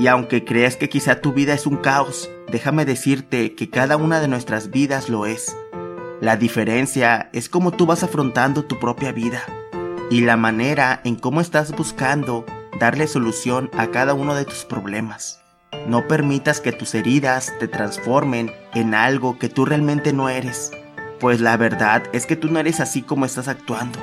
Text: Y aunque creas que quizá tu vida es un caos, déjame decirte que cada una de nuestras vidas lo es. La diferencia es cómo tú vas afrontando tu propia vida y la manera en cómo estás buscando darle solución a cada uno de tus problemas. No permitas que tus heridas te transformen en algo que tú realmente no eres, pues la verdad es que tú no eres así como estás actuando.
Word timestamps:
Y 0.00 0.06
aunque 0.06 0.46
creas 0.46 0.76
que 0.76 0.88
quizá 0.88 1.20
tu 1.20 1.34
vida 1.34 1.52
es 1.52 1.66
un 1.66 1.76
caos, 1.76 2.30
déjame 2.50 2.86
decirte 2.86 3.54
que 3.54 3.68
cada 3.68 3.98
una 3.98 4.18
de 4.18 4.28
nuestras 4.28 4.70
vidas 4.70 5.10
lo 5.10 5.26
es. 5.26 5.54
La 6.22 6.38
diferencia 6.38 7.28
es 7.34 7.50
cómo 7.50 7.70
tú 7.70 7.84
vas 7.84 8.02
afrontando 8.02 8.64
tu 8.64 8.78
propia 8.78 9.12
vida 9.12 9.42
y 10.10 10.22
la 10.22 10.38
manera 10.38 11.02
en 11.04 11.16
cómo 11.16 11.42
estás 11.42 11.76
buscando 11.76 12.46
darle 12.80 13.08
solución 13.08 13.68
a 13.76 13.88
cada 13.88 14.14
uno 14.14 14.34
de 14.34 14.46
tus 14.46 14.64
problemas. 14.64 15.42
No 15.86 16.08
permitas 16.08 16.62
que 16.62 16.72
tus 16.72 16.94
heridas 16.94 17.52
te 17.60 17.68
transformen 17.68 18.50
en 18.72 18.94
algo 18.94 19.38
que 19.38 19.50
tú 19.50 19.66
realmente 19.66 20.14
no 20.14 20.30
eres, 20.30 20.72
pues 21.20 21.42
la 21.42 21.58
verdad 21.58 22.04
es 22.14 22.24
que 22.24 22.36
tú 22.36 22.48
no 22.48 22.58
eres 22.58 22.80
así 22.80 23.02
como 23.02 23.26
estás 23.26 23.48
actuando. 23.48 23.98